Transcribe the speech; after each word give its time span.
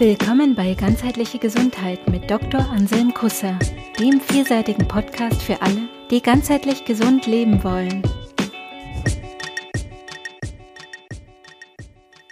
Willkommen 0.00 0.56
bei 0.56 0.74
Ganzheitliche 0.74 1.38
Gesundheit 1.38 2.08
mit 2.10 2.28
Dr. 2.28 2.68
Anselm 2.68 3.14
Kusser, 3.14 3.56
dem 4.00 4.20
vielseitigen 4.20 4.88
Podcast 4.88 5.40
für 5.40 5.62
alle, 5.62 5.88
die 6.10 6.20
ganzheitlich 6.20 6.84
gesund 6.84 7.28
leben 7.28 7.62
wollen. 7.62 8.02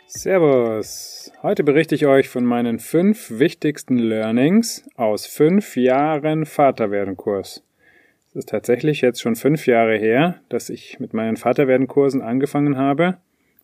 Servus! 0.08 1.30
Heute 1.40 1.62
berichte 1.62 1.94
ich 1.94 2.04
euch 2.06 2.28
von 2.28 2.44
meinen 2.44 2.80
fünf 2.80 3.30
wichtigsten 3.30 3.96
Learnings 3.96 4.84
aus 4.96 5.26
fünf 5.26 5.76
Jahren 5.76 6.46
Vaterwerden-Kurs. 6.46 7.62
Es 8.30 8.34
ist 8.34 8.48
tatsächlich 8.48 9.02
jetzt 9.02 9.20
schon 9.20 9.36
fünf 9.36 9.68
Jahre 9.68 9.96
her, 9.96 10.40
dass 10.48 10.68
ich 10.68 10.98
mit 10.98 11.14
meinen 11.14 11.36
Vaterwerden-Kursen 11.36 12.22
angefangen 12.22 12.76
habe. 12.76 13.18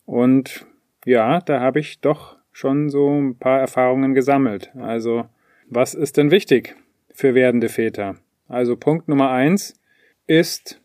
Und 0.07 0.67
ja, 1.05 1.41
da 1.41 1.59
habe 1.59 1.80
ich 1.80 1.99
doch 1.99 2.38
schon 2.59 2.89
so 2.89 3.09
ein 3.09 3.37
paar 3.37 3.61
Erfahrungen 3.61 4.15
gesammelt. 4.15 4.73
Also, 4.77 5.27
was 5.69 5.95
ist 5.95 6.16
denn 6.16 6.33
wichtig 6.33 6.75
für 7.15 7.37
werdende 7.37 7.69
Väter? 7.69 8.16
Also 8.49 8.77
Punkt 8.77 9.07
Nummer 9.07 9.30
eins 9.30 9.80
ist, 10.27 10.80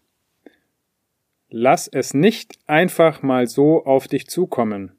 lass 1.49 1.87
es 1.87 2.13
nicht 2.13 2.59
einfach 2.67 3.23
mal 3.23 3.47
so 3.47 3.85
auf 3.85 4.07
dich 4.07 4.27
zukommen. 4.27 4.91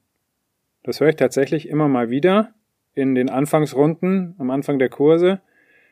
Das 0.82 1.00
höre 1.00 1.10
ich 1.10 1.16
tatsächlich 1.16 1.68
immer 1.68 1.86
mal 1.86 2.10
wieder 2.10 2.54
in 2.94 3.14
den 3.14 3.30
Anfangsrunden, 3.30 4.34
am 4.38 4.50
Anfang 4.50 4.80
der 4.80 4.88
Kurse. 4.88 5.40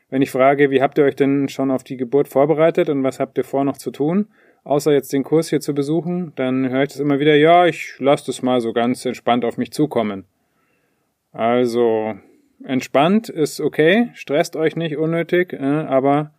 Wenn 0.09 0.21
ich 0.21 0.31
frage, 0.31 0.69
wie 0.69 0.81
habt 0.81 0.97
ihr 0.97 1.05
euch 1.05 1.15
denn 1.15 1.47
schon 1.47 1.71
auf 1.71 1.85
die 1.85 1.95
Geburt 1.95 2.27
vorbereitet 2.27 2.89
und 2.89 3.03
was 3.03 3.21
habt 3.21 3.37
ihr 3.37 3.45
vor 3.45 3.63
noch 3.63 3.77
zu 3.77 3.89
tun, 3.89 4.27
außer 4.65 4.91
jetzt 4.91 5.13
den 5.13 5.23
Kurs 5.23 5.49
hier 5.49 5.61
zu 5.61 5.73
besuchen, 5.73 6.33
dann 6.35 6.69
höre 6.69 6.83
ich 6.83 6.89
das 6.89 6.99
immer 6.99 7.19
wieder, 7.19 7.35
ja, 7.35 7.67
ich 7.67 7.93
lasse 7.99 8.25
das 8.25 8.41
mal 8.41 8.59
so 8.59 8.73
ganz 8.73 9.05
entspannt 9.05 9.45
auf 9.45 9.57
mich 9.57 9.71
zukommen. 9.71 10.25
Also 11.33 12.15
entspannt 12.63 13.27
ist 13.27 13.59
okay, 13.59 14.11
stresst 14.13 14.55
euch 14.55 14.75
nicht 14.75 14.97
unnötig, 14.97 15.53
äh, 15.53 15.57
aber 15.57 16.33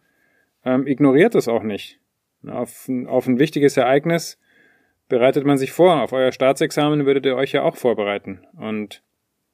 ähm, 0.64 0.86
ignoriert 0.86 1.34
es 1.34 1.48
auch 1.48 1.64
nicht. 1.64 1.98
Auf, 2.46 2.88
auf 3.06 3.26
ein 3.26 3.38
wichtiges 3.38 3.76
Ereignis 3.76 4.38
bereitet 5.08 5.44
man 5.44 5.58
sich 5.58 5.72
vor. 5.72 6.00
Auf 6.00 6.12
euer 6.12 6.32
Staatsexamen 6.32 7.06
würdet 7.06 7.26
ihr 7.26 7.36
euch 7.36 7.52
ja 7.52 7.62
auch 7.62 7.76
vorbereiten. 7.76 8.46
Und 8.56 9.02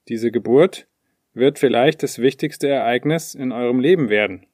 diese 0.08 0.30
Geburt 0.30 0.86
wird 1.32 1.58
vielleicht 1.58 2.02
das 2.02 2.18
wichtigste 2.18 2.68
Ereignis 2.68 3.34
in 3.34 3.52
eurem 3.52 3.80
Leben 3.80 4.10
werden. 4.10 4.46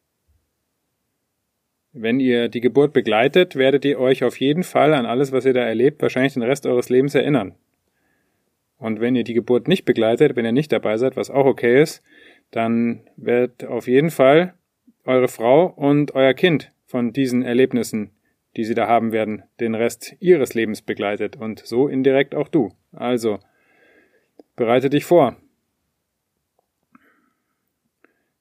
Wenn 1.93 2.21
ihr 2.21 2.49
die 2.49 2.61
Geburt 2.61 2.93
begleitet, 2.93 3.57
werdet 3.57 3.85
ihr 3.87 3.99
euch 3.99 4.23
auf 4.23 4.39
jeden 4.39 4.63
Fall 4.63 4.93
an 4.93 5.07
alles, 5.07 5.33
was 5.33 5.47
ihr 5.47 5.55
da 5.55 5.63
erlebt, 5.63 6.03
wahrscheinlich 6.03 6.35
den 6.35 6.43
Rest 6.43 6.67
eures 6.67 6.91
Lebens 6.91 7.15
erinnern. 7.15 7.55
Und 8.79 9.01
wenn 9.01 9.17
ihr 9.17 9.25
die 9.25 9.35
Geburt 9.35 9.69
nicht 9.69 9.85
begleitet, 9.85 10.37
wenn 10.37 10.45
ihr 10.45 10.53
nicht 10.53 10.73
dabei 10.73 10.97
seid, 10.99 11.17
was 11.17 11.31
auch 11.31 11.47
okay 11.47 11.83
ist, 11.83 12.03
dann 12.51 13.09
wird 13.17 13.65
auf 13.65 13.89
jeden 13.89 14.11
Fall 14.11 14.55
eure 15.05 15.29
Frau 15.29 15.67
und 15.67 16.15
euer 16.15 16.35
Kind 16.35 16.73
von 16.87 17.13
diesen 17.13 17.43
Erlebnissen, 17.43 18.11
die 18.57 18.65
sie 18.65 18.75
da 18.75 18.87
haben 18.87 19.13
werden, 19.13 19.43
den 19.61 19.75
Rest 19.75 20.15
ihres 20.21 20.55
Lebens 20.55 20.83
begleitet 20.83 21.37
und 21.37 21.61
so 21.61 21.89
indirekt 21.89 22.35
auch 22.35 22.49
du. 22.49 22.73
Also, 22.93 23.39
bereite 24.57 24.91
dich 24.91 25.05
vor. 25.05 25.37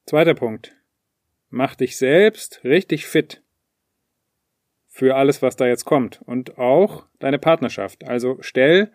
Zweiter 0.05 0.35
Punkt. 0.35 0.75
Mach 1.49 1.75
dich 1.75 1.97
selbst 1.97 2.63
richtig 2.63 3.05
fit 3.05 3.41
für 4.87 5.15
alles, 5.15 5.41
was 5.41 5.55
da 5.55 5.67
jetzt 5.67 5.85
kommt 5.85 6.21
und 6.25 6.57
auch 6.57 7.05
deine 7.19 7.39
Partnerschaft. 7.39 8.05
Also 8.05 8.37
stell 8.41 8.91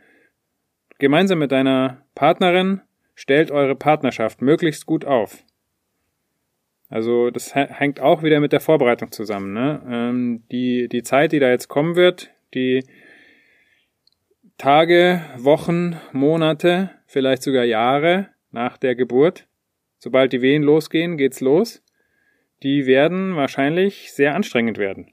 Gemeinsam 1.01 1.39
mit 1.39 1.51
deiner 1.51 2.05
Partnerin 2.15 2.83
stellt 3.15 3.51
eure 3.51 3.75
Partnerschaft 3.75 4.43
möglichst 4.43 4.85
gut 4.85 5.07
auf. 5.07 5.45
Also 6.91 7.31
das 7.31 7.55
hängt 7.55 8.01
auch 8.01 8.23
wieder 8.23 8.39
mit 8.39 8.53
der 8.53 8.61
Vorbereitung 8.61 9.11
zusammen. 9.11 9.55
Ne? 9.55 9.83
Ähm, 9.89 10.43
die, 10.53 10.89
die 10.89 11.03
Zeit, 11.03 11.33
die 11.33 11.39
da 11.39 11.49
jetzt 11.49 11.69
kommen 11.69 11.97
wird, 11.97 12.31
die 12.53 12.85
Tage, 14.59 15.23
Wochen, 15.39 15.97
Monate, 16.13 16.91
vielleicht 17.07 17.43
sogar 17.45 17.65
Jahre 17.65 18.29
nach 18.51 18.77
der 18.77 18.95
Geburt, 18.95 19.47
sobald 19.99 20.35
die 20.35 20.43
Wehen 20.43 20.63
losgehen, 20.63 21.17
geht's 21.17 21.41
los, 21.41 21.83
die 22.63 22.85
werden 22.85 23.37
wahrscheinlich 23.37 24.13
sehr 24.13 24.35
anstrengend 24.35 24.77
werden. 24.77 25.13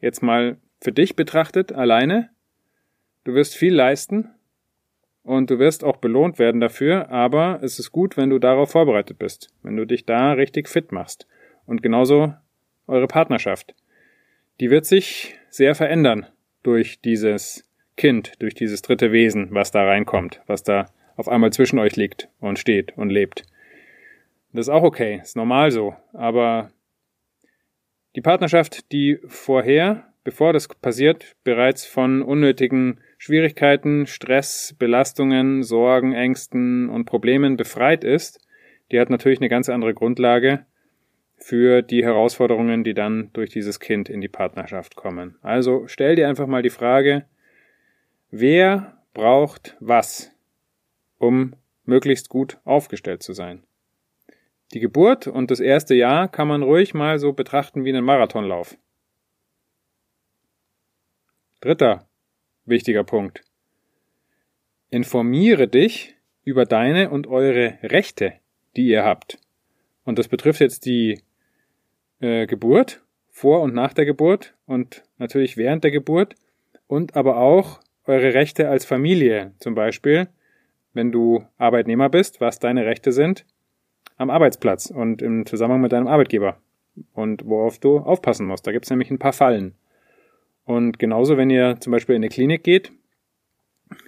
Jetzt 0.00 0.22
mal 0.22 0.56
für 0.80 0.92
dich 0.92 1.14
betrachtet, 1.14 1.72
alleine. 1.72 2.30
Du 3.24 3.34
wirst 3.34 3.54
viel 3.54 3.74
leisten, 3.74 4.30
und 5.24 5.50
du 5.50 5.58
wirst 5.58 5.84
auch 5.84 5.96
belohnt 5.96 6.38
werden 6.38 6.60
dafür, 6.60 7.10
aber 7.10 7.60
es 7.62 7.78
ist 7.78 7.92
gut, 7.92 8.16
wenn 8.16 8.30
du 8.30 8.38
darauf 8.38 8.70
vorbereitet 8.70 9.18
bist, 9.18 9.48
wenn 9.62 9.76
du 9.76 9.86
dich 9.86 10.04
da 10.04 10.32
richtig 10.32 10.68
fit 10.68 10.92
machst. 10.92 11.26
Und 11.66 11.82
genauso 11.82 12.34
eure 12.86 13.06
Partnerschaft. 13.06 13.74
Die 14.60 14.70
wird 14.70 14.84
sich 14.84 15.38
sehr 15.48 15.74
verändern 15.74 16.26
durch 16.62 17.00
dieses 17.00 17.68
Kind, 17.96 18.32
durch 18.40 18.54
dieses 18.54 18.82
dritte 18.82 19.12
Wesen, 19.12 19.48
was 19.50 19.70
da 19.70 19.84
reinkommt, 19.84 20.40
was 20.46 20.62
da 20.62 20.86
auf 21.16 21.28
einmal 21.28 21.52
zwischen 21.52 21.78
euch 21.78 21.96
liegt 21.96 22.28
und 22.40 22.58
steht 22.58 22.96
und 22.96 23.10
lebt. 23.10 23.44
Das 24.52 24.66
ist 24.66 24.70
auch 24.70 24.82
okay, 24.82 25.20
ist 25.22 25.36
normal 25.36 25.70
so, 25.70 25.94
aber 26.12 26.70
die 28.16 28.20
Partnerschaft, 28.20 28.92
die 28.92 29.18
vorher, 29.26 30.12
bevor 30.24 30.52
das 30.52 30.68
passiert, 30.68 31.36
bereits 31.44 31.86
von 31.86 32.22
unnötigen 32.22 33.00
Schwierigkeiten, 33.24 34.08
Stress, 34.08 34.74
Belastungen, 34.80 35.62
Sorgen, 35.62 36.12
Ängsten 36.12 36.88
und 36.88 37.04
Problemen 37.04 37.56
befreit 37.56 38.02
ist, 38.02 38.44
die 38.90 38.98
hat 38.98 39.10
natürlich 39.10 39.38
eine 39.38 39.48
ganz 39.48 39.68
andere 39.68 39.94
Grundlage 39.94 40.66
für 41.36 41.82
die 41.82 42.02
Herausforderungen, 42.02 42.82
die 42.82 42.94
dann 42.94 43.30
durch 43.32 43.50
dieses 43.50 43.78
Kind 43.78 44.08
in 44.08 44.20
die 44.20 44.28
Partnerschaft 44.28 44.96
kommen. 44.96 45.36
Also 45.40 45.84
stell 45.86 46.16
dir 46.16 46.28
einfach 46.28 46.48
mal 46.48 46.62
die 46.62 46.70
Frage, 46.70 47.24
wer 48.32 49.00
braucht 49.14 49.76
was, 49.78 50.32
um 51.18 51.54
möglichst 51.84 52.28
gut 52.28 52.58
aufgestellt 52.64 53.22
zu 53.22 53.34
sein? 53.34 53.62
Die 54.72 54.80
Geburt 54.80 55.28
und 55.28 55.52
das 55.52 55.60
erste 55.60 55.94
Jahr 55.94 56.26
kann 56.26 56.48
man 56.48 56.64
ruhig 56.64 56.92
mal 56.92 57.20
so 57.20 57.32
betrachten 57.32 57.84
wie 57.84 57.90
einen 57.90 58.04
Marathonlauf. 58.04 58.76
Dritter 61.60 62.08
Wichtiger 62.64 63.04
Punkt. 63.04 63.42
Informiere 64.90 65.68
dich 65.68 66.14
über 66.44 66.64
deine 66.64 67.10
und 67.10 67.26
eure 67.26 67.78
Rechte, 67.82 68.34
die 68.76 68.86
ihr 68.86 69.04
habt. 69.04 69.38
Und 70.04 70.18
das 70.18 70.28
betrifft 70.28 70.60
jetzt 70.60 70.86
die 70.86 71.20
äh, 72.20 72.46
Geburt, 72.46 73.02
vor 73.30 73.62
und 73.62 73.74
nach 73.74 73.94
der 73.94 74.04
Geburt 74.04 74.54
und 74.66 75.02
natürlich 75.18 75.56
während 75.56 75.82
der 75.84 75.90
Geburt 75.90 76.34
und 76.86 77.16
aber 77.16 77.38
auch 77.38 77.80
eure 78.04 78.34
Rechte 78.34 78.68
als 78.68 78.84
Familie, 78.84 79.52
zum 79.58 79.74
Beispiel, 79.74 80.28
wenn 80.92 81.10
du 81.10 81.44
Arbeitnehmer 81.56 82.10
bist, 82.10 82.40
was 82.40 82.58
deine 82.58 82.84
Rechte 82.84 83.12
sind 83.12 83.46
am 84.18 84.30
Arbeitsplatz 84.30 84.90
und 84.90 85.22
im 85.22 85.46
Zusammenhang 85.46 85.80
mit 85.80 85.92
deinem 85.92 86.06
Arbeitgeber 86.06 86.58
und 87.14 87.46
worauf 87.46 87.78
du 87.78 87.98
aufpassen 87.98 88.46
musst. 88.46 88.66
Da 88.66 88.72
gibt 88.72 88.84
es 88.84 88.90
nämlich 88.90 89.10
ein 89.10 89.18
paar 89.18 89.32
Fallen. 89.32 89.74
Und 90.64 90.98
genauso, 90.98 91.36
wenn 91.36 91.50
ihr 91.50 91.76
zum 91.80 91.90
Beispiel 91.90 92.14
in 92.14 92.22
eine 92.22 92.28
Klinik 92.28 92.62
geht, 92.62 92.92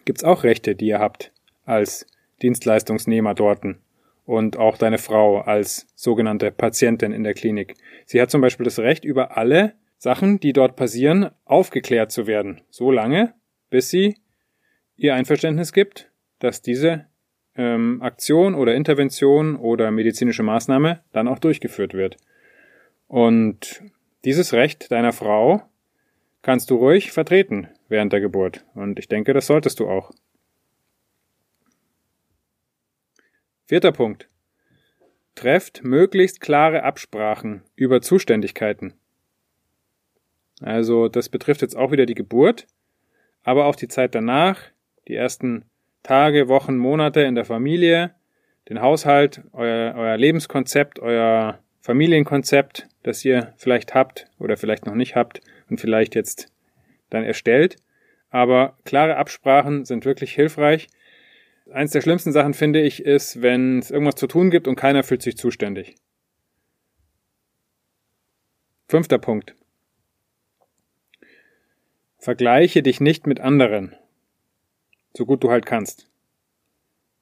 gibt's 0.04 0.25
auch 0.25 0.44
Rechte, 0.44 0.75
die 0.75 0.87
ihr 0.87 0.98
habt 0.98 1.32
als 1.65 2.06
Dienstleistungsnehmer 2.42 3.34
dorten 3.34 3.78
und 4.26 4.56
auch 4.56 4.78
deine 4.78 4.98
Frau 4.98 5.41
als 5.41 5.87
sogenannte 5.94 6.50
Patientin 6.50 7.12
in 7.12 7.25
der 7.25 7.34
Klinik. 7.34 7.75
Sie 8.06 8.20
hat 8.20 8.31
zum 8.31 8.41
Beispiel 8.41 8.65
das 8.65 8.78
Recht, 8.78 9.04
über 9.04 9.37
alle 9.37 9.75
Sachen, 9.98 10.41
die 10.41 10.53
dort 10.53 10.76
passieren, 10.76 11.31
aufgeklärt 11.44 12.12
zu 12.12 12.26
werden, 12.26 12.60
so 12.71 12.91
lange, 12.91 13.34
bis 13.71 13.91
sie 13.91 14.16
ihr 14.97 15.15
Einverständnis 15.15 15.72
gibt, 15.72 16.10
dass 16.38 16.62
diese 16.62 17.06
ähm, 17.56 18.03
Aktion 18.03 18.54
oder 18.54 18.74
Intervention 18.74 19.56
oder 19.56 19.91
medizinische 19.91 20.42
Maßnahme 20.42 21.01
dann 21.12 21.28
auch 21.28 21.39
durchgeführt 21.39 21.95
wird. 21.95 22.16
Und 23.06 23.83
dieses 24.24 24.53
Recht 24.53 24.91
deiner 24.91 25.12
Frau 25.12 25.62
kannst 26.44 26.70
du 26.70 26.76
ruhig 26.76 27.10
vertreten 27.10 27.68
während 27.88 28.12
der 28.12 28.20
Geburt. 28.20 28.64
Und 28.74 28.98
ich 28.98 29.08
denke, 29.08 29.32
das 29.32 29.46
solltest 29.46 29.80
du 29.80 29.88
auch. 29.88 30.12
Vierter 33.64 33.92
Punkt. 33.92 34.28
Trefft 35.34 35.82
möglichst 35.82 36.41
klare 36.41 36.84
Absprachen 36.84 37.62
über 37.74 38.02
Zuständigkeiten. 38.02 38.92
Also 40.60 41.08
das 41.08 41.30
betrifft 41.30 41.62
jetzt 41.62 41.76
auch 41.76 41.91
wieder 41.91 42.06
die 42.06 42.14
Geburt, 42.14 42.66
aber 43.42 43.64
auch 43.64 43.74
die 43.74 43.88
Zeit 43.88 44.14
danach, 44.14 44.60
die 45.08 45.14
ersten 45.14 45.64
Tage, 46.02 46.48
Wochen, 46.48 46.76
Monate 46.76 47.22
in 47.22 47.34
der 47.34 47.46
Familie, 47.46 48.14
den 48.68 48.82
Haushalt, 48.82 49.42
euer, 49.52 49.94
euer 49.96 50.16
Lebenskonzept, 50.18 51.00
euer 51.00 51.58
Familienkonzept, 51.80 52.86
das 53.02 53.24
ihr 53.24 53.54
vielleicht 53.56 53.94
habt 53.94 54.26
oder 54.38 54.58
vielleicht 54.58 54.84
noch 54.86 54.94
nicht 54.94 55.16
habt, 55.16 55.41
und 55.71 55.81
vielleicht 55.81 56.15
jetzt 56.15 56.49
dann 57.11 57.25
erstellt. 57.25 57.77
Aber 58.31 58.77
klare 58.84 59.16
Absprachen 59.16 59.84
sind 59.84 60.05
wirklich 60.05 60.33
hilfreich. 60.33 60.89
Eins 61.72 61.93
der 61.93 62.03
schlimmsten 62.03 62.33
Sachen 62.33 62.55
finde 62.55 62.83
ich 62.83 63.05
ist, 63.05 63.41
wenn 63.43 63.78
es 63.78 63.91
irgendwas 63.91 64.16
zu 64.16 64.27
tun 64.27 64.51
gibt 64.51 64.69
und 64.69 64.77
keiner 64.77 65.03
fühlt 65.03 65.22
sich 65.22 65.37
zuständig. 65.37 65.95
Fünfter 68.89 69.19
Punkt. 69.19 69.55
Vergleiche 72.19 72.83
dich 72.83 73.01
nicht 73.01 73.27
mit 73.27 73.41
anderen, 73.41 73.95
so 75.16 75.27
gut 75.27 75.45
du 75.45 75.51
halt 75.51 75.66
kannst. 75.66 76.09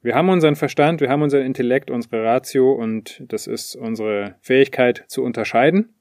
Wir 0.00 0.14
haben 0.16 0.28
unseren 0.28 0.56
Verstand, 0.56 1.00
wir 1.00 1.08
haben 1.08 1.22
unseren 1.22 1.46
Intellekt, 1.46 1.90
unsere 1.90 2.24
Ratio 2.24 2.72
und 2.72 3.22
das 3.28 3.46
ist 3.46 3.76
unsere 3.76 4.36
Fähigkeit 4.40 5.04
zu 5.06 5.22
unterscheiden 5.22 5.94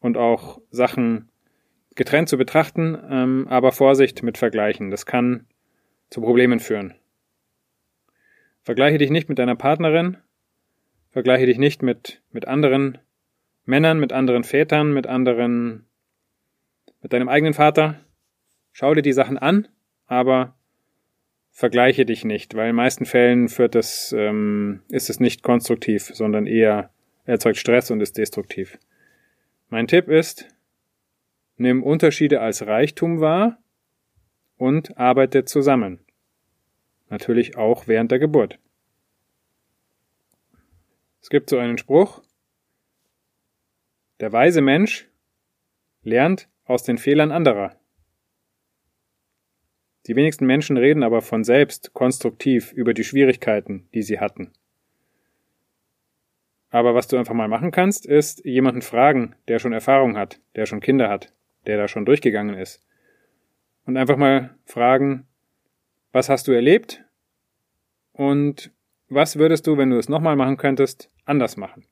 und 0.00 0.16
auch 0.16 0.60
Sachen 0.70 1.28
getrennt 1.94 2.28
zu 2.28 2.36
betrachten, 2.36 2.98
ähm, 3.10 3.46
aber 3.48 3.72
Vorsicht 3.72 4.22
mit 4.22 4.38
Vergleichen. 4.38 4.90
Das 4.90 5.06
kann 5.06 5.46
zu 6.10 6.20
Problemen 6.20 6.60
führen. 6.60 6.94
Vergleiche 8.62 8.98
dich 8.98 9.10
nicht 9.10 9.28
mit 9.28 9.38
deiner 9.38 9.56
Partnerin, 9.56 10.18
vergleiche 11.10 11.46
dich 11.46 11.58
nicht 11.58 11.82
mit, 11.82 12.22
mit 12.30 12.46
anderen 12.46 12.98
Männern, 13.64 13.98
mit 13.98 14.12
anderen 14.12 14.44
Vätern, 14.44 14.92
mit 14.92 15.06
anderen, 15.06 15.86
mit 17.00 17.12
deinem 17.12 17.28
eigenen 17.28 17.54
Vater. 17.54 18.00
Schau 18.72 18.94
dir 18.94 19.02
die 19.02 19.12
Sachen 19.12 19.36
an, 19.36 19.68
aber 20.06 20.54
vergleiche 21.50 22.06
dich 22.06 22.24
nicht, 22.24 22.54
weil 22.54 22.70
in 22.70 22.76
meisten 22.76 23.04
Fällen 23.04 23.48
führt 23.48 23.74
es, 23.74 24.14
ähm, 24.16 24.82
ist 24.88 25.10
es 25.10 25.20
nicht 25.20 25.42
konstruktiv, 25.42 26.10
sondern 26.14 26.46
eher 26.46 26.90
erzeugt 27.24 27.58
Stress 27.58 27.90
und 27.90 28.00
ist 28.00 28.16
destruktiv. 28.16 28.78
Mein 29.68 29.86
Tipp 29.86 30.08
ist, 30.08 30.48
nimm 31.56 31.82
Unterschiede 31.82 32.40
als 32.40 32.66
Reichtum 32.66 33.20
wahr 33.20 33.58
und 34.56 34.96
arbeite 34.98 35.44
zusammen. 35.44 36.04
Natürlich 37.08 37.56
auch 37.56 37.86
während 37.86 38.10
der 38.10 38.18
Geburt. 38.18 38.58
Es 41.20 41.30
gibt 41.30 41.50
so 41.50 41.58
einen 41.58 41.78
Spruch, 41.78 42.22
der 44.20 44.32
weise 44.32 44.60
Mensch 44.60 45.08
lernt 46.02 46.48
aus 46.64 46.82
den 46.82 46.98
Fehlern 46.98 47.32
anderer. 47.32 47.76
Die 50.06 50.16
wenigsten 50.16 50.46
Menschen 50.46 50.76
reden 50.76 51.02
aber 51.02 51.22
von 51.22 51.44
selbst 51.44 51.92
konstruktiv 51.92 52.72
über 52.72 52.92
die 52.92 53.04
Schwierigkeiten, 53.04 53.88
die 53.94 54.02
sie 54.02 54.18
hatten. 54.18 54.52
Aber 56.70 56.94
was 56.94 57.06
du 57.06 57.18
einfach 57.18 57.34
mal 57.34 57.48
machen 57.48 57.70
kannst, 57.70 58.06
ist 58.06 58.44
jemanden 58.44 58.82
fragen, 58.82 59.36
der 59.46 59.58
schon 59.58 59.72
Erfahrung 59.72 60.16
hat, 60.16 60.40
der 60.56 60.66
schon 60.66 60.80
Kinder 60.80 61.08
hat, 61.08 61.32
der 61.66 61.76
da 61.76 61.88
schon 61.88 62.04
durchgegangen 62.04 62.56
ist. 62.56 62.84
Und 63.84 63.96
einfach 63.96 64.16
mal 64.16 64.54
fragen, 64.64 65.26
was 66.12 66.28
hast 66.28 66.48
du 66.48 66.52
erlebt? 66.52 67.04
Und 68.12 68.70
was 69.08 69.36
würdest 69.36 69.66
du, 69.66 69.76
wenn 69.76 69.90
du 69.90 69.98
es 69.98 70.08
nochmal 70.08 70.36
machen 70.36 70.56
könntest, 70.56 71.10
anders 71.24 71.56
machen? 71.56 71.86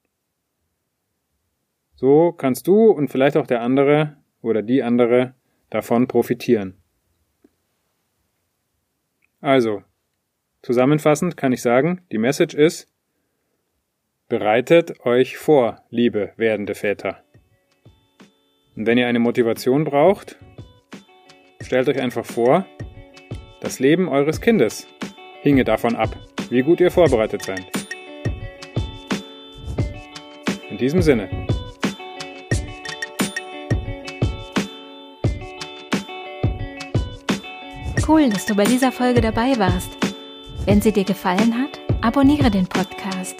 So 1.95 2.33
kannst 2.33 2.67
du 2.67 2.91
und 2.91 3.09
vielleicht 3.09 3.37
auch 3.37 3.47
der 3.47 3.63
andere 3.63 4.17
oder 4.41 4.63
die 4.63 4.83
andere 4.83 5.35
davon 5.69 6.07
profitieren. 6.07 6.77
Also, 9.41 9.83
zusammenfassend 10.63 11.37
kann 11.37 11.53
ich 11.53 11.63
sagen, 11.63 12.03
die 12.13 12.19
Message 12.19 12.55
ist, 12.55 12.93
bereitet 14.29 15.01
euch 15.05 15.39
vor, 15.39 15.83
liebe 15.91 16.33
werdende 16.37 16.75
Väter. 16.75 17.25
Und 18.81 18.87
wenn 18.87 18.97
ihr 18.97 19.09
eine 19.09 19.19
Motivation 19.19 19.85
braucht, 19.85 20.39
stellt 21.61 21.87
euch 21.91 22.01
einfach 22.01 22.25
vor, 22.25 22.65
das 23.61 23.79
Leben 23.79 24.09
eures 24.09 24.41
Kindes 24.41 24.87
hinge 25.43 25.65
davon 25.65 25.97
ab, 25.97 26.17
wie 26.49 26.63
gut 26.63 26.81
ihr 26.81 26.91
vorbereitet 26.91 27.43
seid. 27.43 27.67
In 30.71 30.79
diesem 30.79 31.03
Sinne. 31.03 31.29
Cool, 38.09 38.31
dass 38.31 38.47
du 38.47 38.55
bei 38.55 38.65
dieser 38.65 38.93
Folge 38.93 39.21
dabei 39.21 39.59
warst. 39.59 39.91
Wenn 40.65 40.81
sie 40.81 40.93
dir 40.93 41.05
gefallen 41.05 41.55
hat, 41.55 41.79
abonniere 42.01 42.51
den 42.51 42.67
Podcast. 42.67 43.37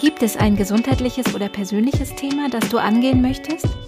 Gibt 0.00 0.24
es 0.24 0.36
ein 0.36 0.56
gesundheitliches 0.56 1.32
oder 1.32 1.48
persönliches 1.48 2.16
Thema, 2.16 2.48
das 2.50 2.68
du 2.70 2.78
angehen 2.78 3.22
möchtest? 3.22 3.87